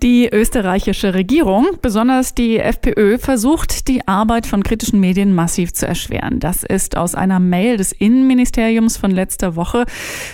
Die 0.00 0.28
österreichische 0.32 1.12
Regierung, 1.12 1.66
besonders 1.82 2.32
die 2.32 2.60
FPÖ, 2.60 3.18
versucht, 3.18 3.88
die 3.88 4.06
Arbeit 4.06 4.46
von 4.46 4.62
kritischen 4.62 5.00
Medien 5.00 5.34
massiv 5.34 5.72
zu 5.72 5.88
erschweren. 5.88 6.38
Das 6.38 6.62
ist 6.62 6.96
aus 6.96 7.16
einer 7.16 7.40
Mail 7.40 7.78
des 7.78 7.90
Innenministeriums 7.90 8.96
von 8.96 9.10
letzter 9.10 9.56
Woche 9.56 9.86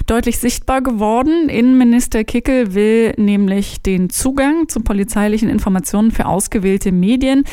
deutlich 0.07 0.39
sichtbar 0.39 0.83
geworden. 0.83 1.49
Innenminister 1.49 2.25
Kickel 2.25 2.75
will 2.75 3.15
nämlich 3.17 3.81
den 3.81 4.11
Zugang 4.11 4.69
zu 4.69 4.81
polizeilichen 4.81 5.49
Informationen 5.49 6.11
für 6.11 6.27
ausgewählte 6.27 6.93
Medien, 6.93 7.45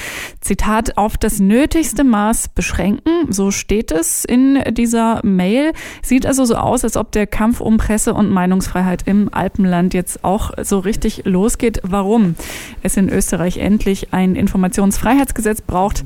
Zitat, 0.41 0.97
auf 0.97 1.15
das 1.15 1.39
nötigste 1.39 2.03
Maß 2.03 2.49
beschränken. 2.49 3.31
So 3.31 3.51
steht 3.51 3.89
es 3.93 4.25
in 4.25 4.61
dieser 4.71 5.21
Mail. 5.23 5.71
Sieht 6.01 6.25
also 6.25 6.43
so 6.43 6.55
aus, 6.55 6.83
als 6.83 6.97
ob 6.97 7.13
der 7.13 7.25
Kampf 7.25 7.61
um 7.61 7.77
Presse- 7.77 8.13
und 8.13 8.31
Meinungsfreiheit 8.31 9.03
im 9.05 9.33
Alpenland 9.33 9.93
jetzt 9.93 10.25
auch 10.25 10.51
so 10.61 10.79
richtig 10.79 11.21
losgeht. 11.23 11.79
Warum 11.83 12.00
warum 12.01 12.33
es 12.81 12.97
in 12.97 13.09
Österreich 13.09 13.57
endlich 13.57 14.11
ein 14.11 14.35
Informationsfreiheitsgesetz 14.35 15.61
braucht. 15.61 16.03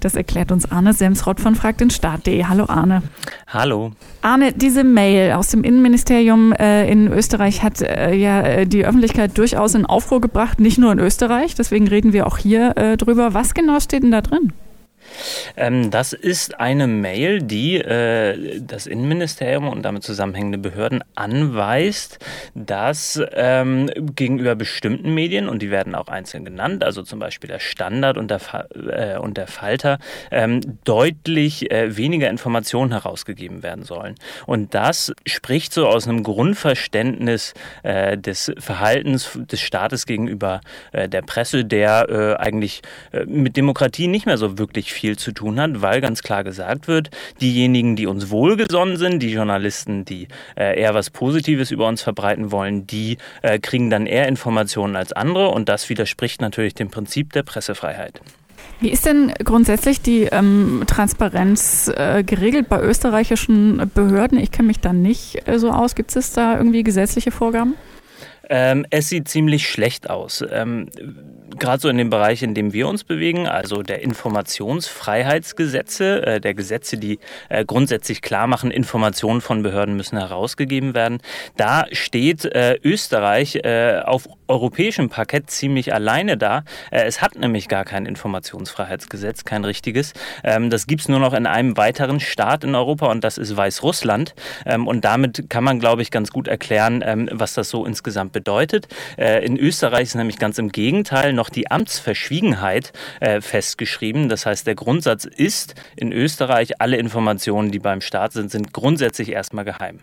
Das 0.00 0.16
erklärt 0.16 0.50
uns 0.50 0.68
Arne 0.72 0.92
Semsrott 0.92 1.38
von 1.38 1.54
fragdenstaat.de. 1.54 2.44
Hallo 2.44 2.64
Arne. 2.66 3.04
Hallo. 3.46 3.92
Arne, 4.22 4.52
diese 4.52 4.82
Mail 4.82 5.34
aus 5.34 5.46
dem 5.48 5.62
Innenministerium 5.62 6.52
äh, 6.52 6.90
in 6.90 7.06
Österreich 7.12 7.62
hat 7.62 7.80
äh, 7.80 8.12
ja 8.12 8.40
äh, 8.42 8.66
die 8.66 8.84
Öffentlichkeit 8.84 9.38
durchaus 9.38 9.76
in 9.76 9.86
Aufruhr 9.86 10.20
gebracht, 10.20 10.58
nicht 10.58 10.78
nur 10.78 10.90
in 10.90 10.98
Österreich. 10.98 11.54
Deswegen 11.54 11.86
reden 11.86 12.12
wir 12.12 12.26
auch 12.26 12.38
hier 12.38 12.76
äh, 12.76 12.96
drüber. 12.96 13.32
Was 13.32 13.54
genau 13.54 13.78
steht 13.78 14.02
denn 14.02 14.10
da 14.10 14.22
drin? 14.22 14.52
Ähm, 15.56 15.90
das 15.90 16.12
ist 16.12 16.60
eine 16.60 16.86
Mail, 16.86 17.42
die 17.42 17.76
äh, 17.76 18.60
das 18.60 18.86
Innenministerium 18.86 19.68
und 19.68 19.82
damit 19.82 20.02
zusammenhängende 20.02 20.58
Behörden 20.58 21.02
anweist, 21.14 22.18
dass 22.54 23.20
ähm, 23.32 23.90
gegenüber 24.14 24.54
bestimmten 24.54 25.14
Medien, 25.14 25.48
und 25.48 25.62
die 25.62 25.70
werden 25.70 25.94
auch 25.94 26.08
einzeln 26.08 26.44
genannt, 26.44 26.84
also 26.84 27.02
zum 27.02 27.18
Beispiel 27.18 27.48
der 27.48 27.58
Standard 27.58 28.18
und 28.18 28.30
der, 28.30 28.40
äh, 28.88 29.18
und 29.18 29.36
der 29.36 29.46
Falter, 29.46 29.98
ähm, 30.30 30.60
deutlich 30.84 31.70
äh, 31.70 31.96
weniger 31.96 32.28
Informationen 32.30 32.92
herausgegeben 32.92 33.62
werden 33.62 33.84
sollen. 33.84 34.14
Und 34.46 34.74
das 34.74 35.12
spricht 35.26 35.72
so 35.72 35.86
aus 35.86 36.06
einem 36.06 36.22
Grundverständnis 36.22 37.54
äh, 37.82 38.18
des 38.18 38.52
Verhaltens 38.58 39.30
des 39.34 39.60
Staates 39.60 40.06
gegenüber 40.06 40.60
äh, 40.92 41.08
der 41.08 41.22
Presse, 41.22 41.64
der 41.64 42.08
äh, 42.08 42.42
eigentlich 42.42 42.82
mit 43.26 43.56
Demokratie 43.56 44.08
nicht 44.08 44.26
mehr 44.26 44.38
so 44.38 44.58
wirklich 44.58 44.92
viel 44.96 45.16
zu 45.16 45.32
tun 45.32 45.60
hat, 45.60 45.82
weil 45.82 46.00
ganz 46.00 46.22
klar 46.22 46.42
gesagt 46.42 46.88
wird, 46.88 47.10
diejenigen, 47.40 47.96
die 47.96 48.06
uns 48.06 48.30
wohlgesonnen 48.30 48.96
sind, 48.96 49.22
die 49.22 49.32
Journalisten, 49.32 50.04
die 50.04 50.28
äh, 50.56 50.80
eher 50.80 50.94
was 50.94 51.10
Positives 51.10 51.70
über 51.70 51.86
uns 51.86 52.02
verbreiten 52.02 52.50
wollen, 52.50 52.86
die 52.86 53.18
äh, 53.42 53.58
kriegen 53.58 53.90
dann 53.90 54.06
eher 54.06 54.26
Informationen 54.28 54.96
als 54.96 55.12
andere 55.12 55.48
und 55.48 55.68
das 55.68 55.88
widerspricht 55.88 56.40
natürlich 56.40 56.74
dem 56.74 56.90
Prinzip 56.90 57.32
der 57.32 57.42
Pressefreiheit. 57.42 58.20
Wie 58.80 58.90
ist 58.90 59.06
denn 59.06 59.32
grundsätzlich 59.42 60.02
die 60.02 60.24
ähm, 60.24 60.82
Transparenz 60.86 61.90
äh, 61.96 62.22
geregelt 62.22 62.68
bei 62.68 62.80
österreichischen 62.80 63.90
Behörden? 63.94 64.38
Ich 64.38 64.50
kenne 64.50 64.68
mich 64.68 64.80
da 64.80 64.92
nicht 64.92 65.48
äh, 65.48 65.58
so 65.58 65.70
aus. 65.70 65.94
Gibt 65.94 66.14
es 66.14 66.32
da 66.32 66.58
irgendwie 66.58 66.82
gesetzliche 66.82 67.30
Vorgaben? 67.30 67.74
Ähm, 68.48 68.86
es 68.90 69.08
sieht 69.08 69.28
ziemlich 69.28 69.68
schlecht 69.68 70.10
aus. 70.10 70.44
Ähm, 70.50 70.88
Gerade 71.58 71.80
so 71.80 71.88
in 71.88 71.98
dem 71.98 72.10
Bereich, 72.10 72.42
in 72.42 72.54
dem 72.54 72.72
wir 72.72 72.88
uns 72.88 73.04
bewegen, 73.04 73.46
also 73.46 73.82
der 73.82 74.02
Informationsfreiheitsgesetze, 74.02 76.26
äh, 76.26 76.40
der 76.40 76.54
Gesetze, 76.54 76.96
die 76.96 77.18
äh, 77.48 77.64
grundsätzlich 77.64 78.22
klar 78.22 78.46
machen, 78.46 78.70
Informationen 78.70 79.40
von 79.40 79.62
Behörden 79.62 79.96
müssen 79.96 80.18
herausgegeben 80.18 80.94
werden. 80.94 81.18
Da 81.56 81.86
steht 81.92 82.44
äh, 82.44 82.78
Österreich 82.82 83.56
äh, 83.56 84.00
auf 84.04 84.28
europäischem 84.48 85.08
Parkett 85.08 85.50
ziemlich 85.50 85.92
alleine 85.92 86.36
da. 86.36 86.64
Äh, 86.90 87.04
es 87.04 87.22
hat 87.22 87.36
nämlich 87.36 87.68
gar 87.68 87.84
kein 87.84 88.06
Informationsfreiheitsgesetz, 88.06 89.44
kein 89.44 89.64
richtiges. 89.64 90.12
Ähm, 90.44 90.70
das 90.70 90.86
gibt's 90.86 91.08
nur 91.08 91.18
noch 91.18 91.32
in 91.32 91.46
einem 91.46 91.76
weiteren 91.76 92.20
Staat 92.20 92.64
in 92.64 92.74
Europa 92.74 93.06
und 93.06 93.24
das 93.24 93.38
ist 93.38 93.56
Weißrussland. 93.56 94.34
Ähm, 94.64 94.86
und 94.86 95.04
damit 95.04 95.48
kann 95.48 95.64
man, 95.64 95.80
glaube 95.80 96.02
ich, 96.02 96.10
ganz 96.10 96.30
gut 96.30 96.48
erklären, 96.48 97.02
ähm, 97.04 97.28
was 97.32 97.54
das 97.54 97.70
so 97.70 97.84
insgesamt 97.84 98.32
bedeutet. 98.32 98.88
Äh, 99.16 99.44
in 99.44 99.56
Österreich 99.56 100.04
ist 100.04 100.14
nämlich 100.14 100.38
ganz 100.38 100.58
im 100.58 100.70
Gegenteil 100.70 101.32
noch 101.32 101.45
die 101.50 101.70
Amtsverschwiegenheit 101.70 102.92
äh, 103.20 103.40
festgeschrieben. 103.40 104.28
Das 104.28 104.46
heißt, 104.46 104.66
der 104.66 104.74
Grundsatz 104.74 105.24
ist 105.24 105.74
in 105.96 106.12
Österreich, 106.12 106.80
alle 106.80 106.96
Informationen, 106.96 107.70
die 107.70 107.78
beim 107.78 108.00
Staat 108.00 108.32
sind, 108.32 108.50
sind 108.50 108.72
grundsätzlich 108.72 109.30
erstmal 109.30 109.64
geheim. 109.64 110.00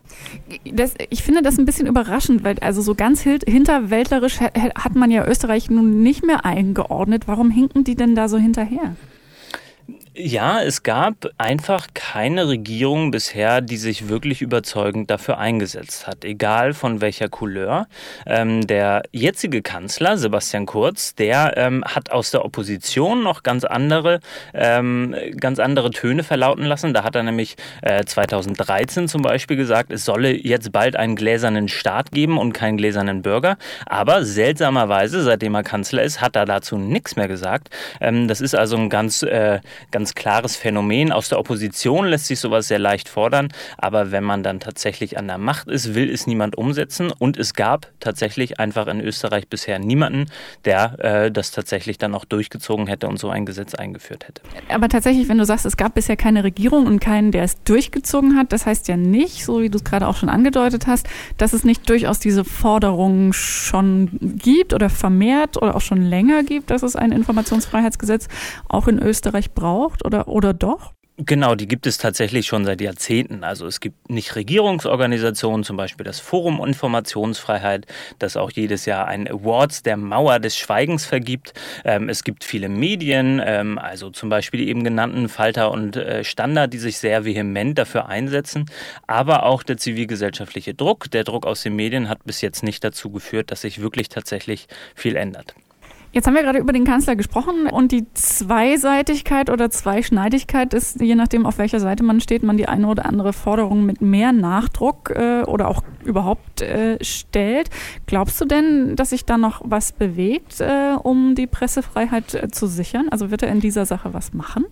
Das, 0.66 0.94
ich 1.10 1.24
finde 1.24 1.42
das 1.42 1.58
ein 1.58 1.66
bisschen 1.66 1.88
überraschend, 1.88 2.44
weil 2.44 2.58
also 2.60 2.82
so 2.82 2.96
ganz 2.96 3.22
hinterwäldlerisch 3.22 4.40
hat 4.40 4.96
man 4.96 5.12
ja 5.12 5.26
Österreich 5.26 5.70
nun 5.70 6.02
nicht 6.02 6.26
mehr 6.26 6.46
eingeordnet. 6.46 7.28
Warum 7.28 7.52
hinken 7.52 7.84
die 7.84 7.96
denn 7.96 8.16
da 8.16 8.28
so 8.28 8.38
hinterher? 8.38 8.96
Ja, 10.16 10.62
es 10.62 10.84
gab 10.84 11.32
einfach 11.40 11.88
keine 11.96 12.48
Regierung 12.48 13.10
bisher, 13.10 13.62
die 13.62 13.78
sich 13.78 14.10
wirklich 14.10 14.44
überzeugend 14.44 15.10
dafür 15.10 15.40
eingesetzt 15.40 16.06
hat, 16.06 16.24
egal 16.24 16.76
von 16.76 17.02
welcher 17.02 17.30
Couleur. 17.30 17.88
Ähm, 18.28 18.68
der 18.68 19.02
jetzige 19.12 19.64
Kanzler, 19.64 20.20
Sebastian 20.20 20.68
Kurz, 20.68 21.16
der 21.16 21.58
ähm, 21.58 21.84
hat 21.84 22.12
aus 22.12 22.30
der 22.30 22.46
Opposition 22.46 23.24
noch 23.24 23.42
ganz 23.42 23.64
andere, 23.64 24.20
ähm, 24.54 25.16
ganz 25.40 25.58
andere 25.58 25.90
Töne 25.90 26.22
verlauten 26.22 26.66
lassen. 26.66 26.94
Da 26.94 27.04
hat 27.04 27.16
er 27.16 27.24
nämlich 27.24 27.56
äh, 27.82 28.06
2013 28.06 29.08
zum 29.08 29.24
Beispiel 29.24 29.58
gesagt, 29.58 29.92
es 29.92 30.06
solle 30.06 30.32
jetzt 30.32 30.72
bald 30.72 30.96
einen 30.96 31.16
gläsernen 31.16 31.70
Staat 31.70 32.12
geben 32.12 32.38
und 32.38 32.54
keinen 32.54 32.78
gläsernen 32.78 33.24
Bürger. 33.24 33.58
Aber 33.88 34.24
seltsamerweise, 34.24 35.24
seitdem 35.24 35.56
er 35.56 35.64
Kanzler 35.64 36.04
ist, 36.04 36.22
hat 36.22 36.36
er 36.36 36.46
dazu 36.46 36.78
nichts 36.78 37.16
mehr 37.16 37.28
gesagt. 37.28 37.72
Ähm, 38.00 38.28
das 38.28 38.42
ist 38.42 38.54
also 38.54 38.78
ein 38.78 38.92
ganz, 38.92 39.24
äh, 39.24 39.60
ganz 39.90 40.03
ganz 40.04 40.16
klares 40.16 40.58
Phänomen. 40.58 41.14
Aus 41.14 41.30
der 41.30 41.40
Opposition 41.40 42.08
lässt 42.08 42.26
sich 42.26 42.38
sowas 42.38 42.68
sehr 42.68 42.78
leicht 42.78 43.08
fordern, 43.08 43.48
aber 43.78 44.12
wenn 44.12 44.26
man 44.26 44.44
dann 44.44 44.60
tatsächlich 44.60 45.18
an 45.18 45.28
der 45.28 45.38
Macht 45.38 45.70
ist, 45.70 45.96
will 45.96 46.10
es 46.10 46.28
niemand 46.28 46.58
umsetzen. 46.58 47.10
Und 47.18 47.38
es 47.38 47.54
gab 47.54 47.88
tatsächlich 48.02 48.60
einfach 48.60 48.88
in 48.88 49.00
Österreich 49.00 49.48
bisher 49.48 49.80
niemanden, 49.80 50.26
der 50.66 51.00
äh, 51.00 51.32
das 51.32 51.52
tatsächlich 51.52 52.00
dann 52.00 52.16
auch 52.16 52.26
durchgezogen 52.26 52.88
hätte 52.88 53.08
und 53.08 53.18
so 53.18 53.30
ein 53.30 53.46
Gesetz 53.46 53.76
eingeführt 53.76 54.28
hätte. 54.28 54.42
Aber 54.68 54.90
tatsächlich, 54.90 55.30
wenn 55.30 55.38
du 55.38 55.46
sagst, 55.46 55.66
es 55.66 55.78
gab 55.78 55.94
bisher 55.94 56.18
keine 56.18 56.44
Regierung 56.44 56.86
und 56.86 57.00
keinen, 57.00 57.32
der 57.32 57.44
es 57.44 57.64
durchgezogen 57.64 58.36
hat, 58.36 58.52
das 58.52 58.66
heißt 58.66 58.90
ja 58.90 58.98
nicht, 58.98 59.46
so 59.46 59.62
wie 59.62 59.70
du 59.70 59.78
es 59.78 59.86
gerade 59.86 60.06
auch 60.06 60.18
schon 60.18 60.28
angedeutet 60.28 60.86
hast, 60.86 61.08
dass 61.38 61.54
es 61.54 61.64
nicht 61.64 61.90
durchaus 61.90 62.20
diese 62.20 62.44
Forderungen 62.44 63.32
schon 63.32 64.10
gibt 64.20 64.74
oder 64.74 64.90
vermehrt 64.90 65.56
oder 65.62 65.78
auch 65.78 65.82
schon 65.82 66.02
länger 66.02 66.44
gibt, 66.44 66.72
dass 66.72 66.84
es 66.84 66.98
ein 66.98 67.14
Informationsfreiheitsgesetz 67.14 68.28
auch 68.68 68.90
in 68.90 69.00
Österreich 69.00 69.52
braucht 69.54 69.93
braucht 69.94 70.06
oder, 70.06 70.28
oder 70.28 70.54
doch? 70.54 70.94
Genau, 71.18 71.54
die 71.54 71.68
gibt 71.68 71.86
es 71.86 72.00
tatsächlich 72.00 72.48
schon 72.48 72.66
seit 72.66 72.82
Jahrzehnten. 72.82 73.44
Also 73.44 73.68
es 73.68 73.80
gibt 73.80 74.10
nicht 74.10 74.36
Regierungsorganisationen, 74.36 75.64
zum 75.64 75.78
Beispiel 75.78 76.04
das 76.04 76.20
Forum 76.20 76.66
Informationsfreiheit, 76.66 77.86
das 78.18 78.36
auch 78.36 78.50
jedes 78.50 78.88
Jahr 78.88 79.06
einen 79.06 79.28
Awards 79.28 79.84
der 79.84 79.96
Mauer 79.96 80.40
des 80.40 80.58
Schweigens 80.58 81.06
vergibt. 81.06 81.54
Ähm, 81.86 82.10
es 82.10 82.24
gibt 82.24 82.44
viele 82.44 82.68
Medien, 82.68 83.40
ähm, 83.46 83.78
also 83.78 84.10
zum 84.10 84.30
Beispiel 84.30 84.62
die 84.62 84.70
eben 84.70 84.84
genannten 84.84 85.30
Falter 85.30 85.70
und 85.70 85.98
äh, 85.98 86.24
Standard, 86.24 86.74
die 86.74 86.80
sich 86.80 86.98
sehr 86.98 87.26
vehement 87.26 87.78
dafür 87.78 88.08
einsetzen. 88.10 88.66
Aber 89.06 89.44
auch 89.44 89.62
der 89.62 89.78
zivilgesellschaftliche 89.78 90.74
Druck, 90.74 91.12
der 91.12 91.26
Druck 91.26 91.46
aus 91.46 91.62
den 91.62 91.76
Medien 91.76 92.10
hat 92.10 92.24
bis 92.26 92.42
jetzt 92.42 92.64
nicht 92.64 92.84
dazu 92.84 93.12
geführt, 93.12 93.52
dass 93.52 93.62
sich 93.62 93.82
wirklich 93.82 94.10
tatsächlich 94.10 94.68
viel 94.96 95.16
ändert. 95.16 95.54
Jetzt 96.14 96.28
haben 96.28 96.36
wir 96.36 96.44
gerade 96.44 96.60
über 96.60 96.74
den 96.74 96.84
Kanzler 96.84 97.16
gesprochen 97.16 97.66
und 97.66 97.92
die 97.92 98.06
Zweiseitigkeit 98.14 99.50
oder 99.50 99.72
Zweischneidigkeit 99.72 100.76
ist, 100.76 101.02
je 101.02 101.16
nachdem, 101.16 101.48
auf 101.48 101.58
welcher 101.58 101.80
Seite 101.80 102.04
man 102.04 102.22
steht, 102.22 102.44
man 102.44 102.56
die 102.56 102.68
eine 102.68 102.88
oder 102.88 103.08
andere 103.08 103.34
Forderung 103.34 103.84
mit 103.84 104.00
mehr 104.00 104.32
Nachdruck 104.32 105.10
äh, 105.10 105.42
oder 105.42 105.68
auch 105.68 105.84
überhaupt 106.04 106.62
äh, 106.62 107.04
stellt. 107.04 107.72
Glaubst 108.06 108.40
du 108.40 108.46
denn, 108.46 108.96
dass 108.96 109.10
sich 109.10 109.26
da 109.26 109.40
noch 109.40 109.62
was 109.66 109.92
bewegt, 109.92 110.62
äh, 110.62 110.94
um 111.02 111.34
die 111.34 111.48
Pressefreiheit 111.48 112.36
äh, 112.36 112.48
zu 112.50 112.68
sichern? 112.68 113.08
Also 113.10 113.32
wird 113.32 113.42
er 113.42 113.50
in 113.50 113.60
dieser 113.60 113.88
Sache 113.88 114.14
was 114.14 114.34
machen? 114.34 114.66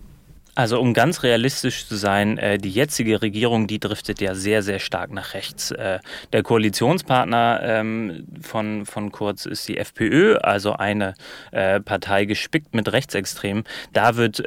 Also 0.54 0.80
um 0.80 0.92
ganz 0.92 1.22
realistisch 1.22 1.86
zu 1.86 1.96
sein, 1.96 2.36
äh, 2.36 2.58
die 2.58 2.70
jetzige 2.70 3.22
Regierung, 3.22 3.66
die 3.66 3.80
driftet 3.80 4.20
ja 4.20 4.34
sehr, 4.34 4.62
sehr 4.62 4.80
stark 4.80 5.10
nach 5.10 5.32
rechts. 5.32 5.70
Äh, 5.70 6.00
der 6.32 6.42
Koalitionspartner 6.42 7.60
ähm, 7.62 8.26
von, 8.42 8.84
von 8.84 9.10
Kurz 9.12 9.46
ist 9.46 9.66
die 9.68 9.78
FPÖ, 9.78 10.36
also 10.36 10.74
eine 10.74 11.14
äh, 11.52 11.80
Partei 11.80 12.26
gespickt 12.26 12.74
mit 12.74 12.92
Rechtsextremen. 12.92 13.64
Da 13.94 14.16
wird 14.16 14.42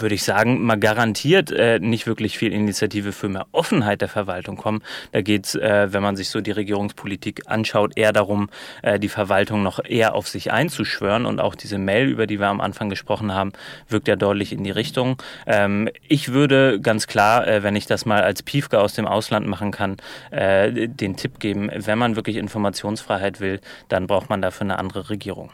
würde 0.00 0.14
ich 0.14 0.22
sagen, 0.22 0.62
mal 0.62 0.78
garantiert 0.78 1.50
äh, 1.50 1.78
nicht 1.78 2.06
wirklich 2.06 2.38
viel 2.38 2.52
Initiative 2.52 3.12
für 3.12 3.28
mehr 3.28 3.46
Offenheit 3.52 4.00
der 4.00 4.08
Verwaltung 4.08 4.56
kommen. 4.56 4.82
Da 5.12 5.22
geht 5.22 5.46
es, 5.46 5.54
äh, 5.54 5.92
wenn 5.92 6.02
man 6.02 6.16
sich 6.16 6.30
so 6.30 6.40
die 6.40 6.50
Regierungspolitik 6.50 7.42
anschaut, 7.46 7.96
eher 7.96 8.12
darum, 8.12 8.48
äh, 8.82 8.98
die 8.98 9.08
Verwaltung 9.08 9.62
noch 9.62 9.84
eher 9.84 10.14
auf 10.14 10.28
sich 10.28 10.52
einzuschwören. 10.52 11.26
Und 11.26 11.40
auch 11.40 11.54
diese 11.54 11.78
Mail, 11.78 12.08
über 12.08 12.26
die 12.26 12.40
wir 12.40 12.48
am 12.48 12.60
Anfang 12.60 12.88
gesprochen 12.88 13.32
haben, 13.32 13.52
wirkt 13.88 14.08
ja 14.08 14.16
deutlich 14.16 14.52
in 14.52 14.64
die 14.64 14.70
Richtung. 14.70 15.16
Ähm, 15.46 15.88
ich 16.08 16.32
würde 16.32 16.80
ganz 16.80 17.06
klar, 17.06 17.46
äh, 17.46 17.62
wenn 17.62 17.76
ich 17.76 17.86
das 17.86 18.06
mal 18.06 18.22
als 18.22 18.42
Piefke 18.42 18.80
aus 18.80 18.94
dem 18.94 19.06
Ausland 19.06 19.46
machen 19.46 19.70
kann, 19.70 19.96
äh, 20.30 20.88
den 20.88 21.16
Tipp 21.16 21.40
geben, 21.40 21.70
wenn 21.74 21.98
man 21.98 22.16
wirklich 22.16 22.36
Informationsfreiheit 22.36 23.40
will, 23.40 23.60
dann 23.88 24.06
braucht 24.06 24.30
man 24.30 24.42
dafür 24.42 24.62
eine 24.62 24.78
andere 24.78 25.10
Regierung. 25.10 25.50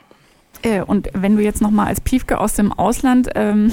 Äh, 0.62 0.82
und 0.82 1.08
wenn 1.14 1.36
du 1.36 1.42
jetzt 1.42 1.60
nochmal 1.60 1.86
als 1.86 2.00
Piefke 2.00 2.38
aus 2.38 2.54
dem 2.54 2.72
Ausland 2.72 3.30
ähm, 3.34 3.72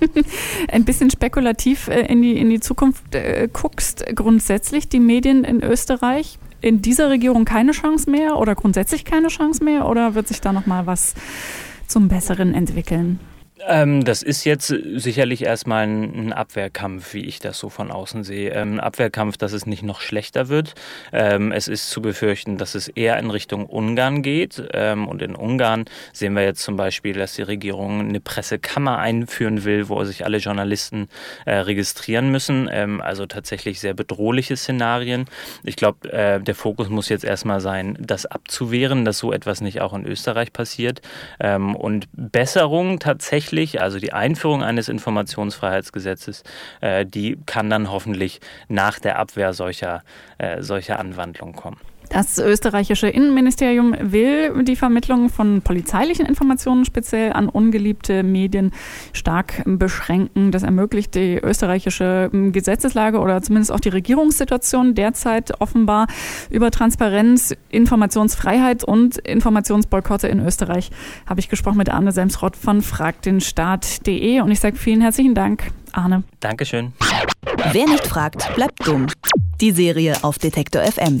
ein 0.68 0.84
bisschen 0.84 1.10
spekulativ 1.10 1.88
äh, 1.88 2.00
in, 2.02 2.22
die, 2.22 2.38
in 2.38 2.50
die 2.50 2.60
Zukunft 2.60 3.14
äh, 3.14 3.48
guckst, 3.52 4.04
grundsätzlich 4.14 4.88
die 4.88 5.00
Medien 5.00 5.44
in 5.44 5.62
Österreich, 5.62 6.38
in 6.60 6.82
dieser 6.82 7.10
Regierung 7.10 7.44
keine 7.44 7.72
Chance 7.72 8.10
mehr 8.10 8.38
oder 8.38 8.54
grundsätzlich 8.54 9.04
keine 9.04 9.28
Chance 9.28 9.62
mehr 9.62 9.88
oder 9.88 10.14
wird 10.14 10.28
sich 10.28 10.40
da 10.40 10.52
nochmal 10.52 10.86
was 10.86 11.14
zum 11.86 12.08
Besseren 12.08 12.54
entwickeln? 12.54 13.20
Ähm, 13.66 14.04
das 14.04 14.22
ist 14.22 14.44
jetzt 14.44 14.68
sicherlich 14.68 15.44
erstmal 15.44 15.86
ein, 15.86 16.32
Abwehrkampf, 16.32 17.14
wie 17.14 17.24
ich 17.24 17.40
das 17.40 17.58
so 17.58 17.68
von 17.68 17.90
außen 17.90 18.22
sehe. 18.22 18.50
Ähm, 18.50 18.74
ein 18.74 18.80
Abwehrkampf, 18.80 19.36
dass 19.36 19.52
es 19.52 19.66
nicht 19.66 19.82
noch 19.82 20.00
schlechter 20.00 20.48
wird. 20.48 20.74
Ähm, 21.12 21.52
es 21.52 21.68
ist 21.68 21.90
zu 21.90 22.00
befürchten, 22.00 22.58
dass 22.58 22.74
es 22.74 22.88
eher 22.88 23.18
in 23.18 23.30
Richtung 23.30 23.66
Ungarn 23.66 24.22
geht. 24.22 24.62
Ähm, 24.72 25.08
und 25.08 25.22
in 25.22 25.34
Ungarn 25.34 25.86
sehen 26.12 26.34
wir 26.34 26.44
jetzt 26.44 26.62
zum 26.62 26.76
Beispiel, 26.76 27.14
dass 27.14 27.34
die 27.34 27.42
Regierung 27.42 28.00
eine 28.00 28.20
Pressekammer 28.20 28.98
einführen 28.98 29.64
will, 29.64 29.88
wo 29.88 30.02
sich 30.04 30.24
alle 30.24 30.38
Journalisten 30.38 31.08
äh, 31.44 31.54
registrieren 31.54 32.30
müssen. 32.30 32.68
Ähm, 32.70 33.00
also 33.00 33.26
tatsächlich 33.26 33.80
sehr 33.80 33.94
bedrohliche 33.94 34.56
Szenarien. 34.56 35.24
Ich 35.64 35.76
glaube, 35.76 36.12
äh, 36.12 36.40
der 36.40 36.54
Fokus 36.54 36.88
muss 36.88 37.08
jetzt 37.08 37.24
erstmal 37.24 37.60
sein, 37.60 37.98
das 38.00 38.26
abzuwehren, 38.26 39.04
dass 39.04 39.18
so 39.18 39.32
etwas 39.32 39.60
nicht 39.60 39.80
auch 39.80 39.94
in 39.94 40.06
Österreich 40.06 40.52
passiert. 40.52 41.00
Ähm, 41.40 41.74
und 41.74 42.08
Besserung 42.12 42.98
tatsächlich 42.98 43.47
tatsächlich, 43.48 43.80
also 43.80 43.98
die 43.98 44.12
Einführung 44.12 44.62
eines 44.62 44.88
Informationsfreiheitsgesetzes, 44.88 46.42
äh, 46.80 47.06
die 47.06 47.38
kann 47.46 47.70
dann 47.70 47.90
hoffentlich 47.90 48.40
nach 48.68 48.98
der 48.98 49.18
Abwehr 49.18 49.52
solcher, 49.52 50.02
äh, 50.38 50.62
solcher 50.62 50.98
Anwandlungen 50.98 51.54
kommen. 51.54 51.78
Das 52.10 52.38
österreichische 52.38 53.08
Innenministerium 53.08 53.94
will 54.00 54.64
die 54.64 54.76
Vermittlung 54.76 55.28
von 55.28 55.60
polizeilichen 55.62 56.26
Informationen 56.26 56.84
speziell 56.84 57.32
an 57.32 57.48
ungeliebte 57.48 58.22
Medien 58.22 58.72
stark 59.12 59.62
beschränken. 59.66 60.50
Das 60.50 60.62
ermöglicht 60.62 61.14
die 61.14 61.36
österreichische 61.36 62.30
Gesetzeslage 62.32 63.18
oder 63.18 63.42
zumindest 63.42 63.72
auch 63.72 63.80
die 63.80 63.90
Regierungssituation 63.90 64.94
derzeit 64.94 65.60
offenbar 65.60 66.06
über 66.50 66.70
Transparenz, 66.70 67.54
Informationsfreiheit 67.68 68.84
und 68.84 69.18
Informationsboykotte 69.18 70.28
in 70.28 70.44
Österreich. 70.44 70.90
Habe 71.26 71.40
ich 71.40 71.48
gesprochen 71.48 71.78
mit 71.78 71.90
Arne 71.90 72.12
Semsrott 72.12 72.56
von 72.56 72.80
fragdenstaat.de 72.80 74.40
und 74.40 74.50
ich 74.50 74.60
sage 74.60 74.76
vielen 74.76 75.02
herzlichen 75.02 75.34
Dank, 75.34 75.70
Arne. 75.92 76.22
Dankeschön. 76.40 76.92
Wer 77.72 77.86
nicht 77.86 78.06
fragt, 78.06 78.54
bleibt 78.54 78.86
dumm. 78.86 79.06
Die 79.60 79.72
Serie 79.72 80.16
auf 80.22 80.38
Detektor 80.38 80.82
FM. 80.82 81.20